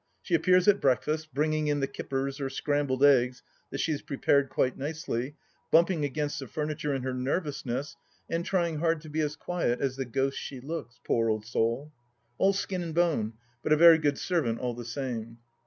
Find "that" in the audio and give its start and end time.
3.69-3.77